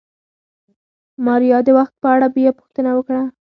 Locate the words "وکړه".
2.93-3.21